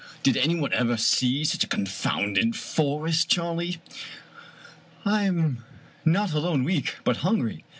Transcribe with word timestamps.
Did 0.23 0.35
anyone 0.35 0.73
ever 0.73 0.97
see 0.97 1.43
such 1.43 1.63
a 1.63 1.67
confounded 1.67 2.55
forest, 2.55 3.29
Charley?"" 3.29 3.77
I 5.05 5.25
am 5.25 5.63
not 6.03 6.31
alone 6.33 6.63
weak, 6.63 6.95
but 7.03 7.17
hungry. 7.17 7.63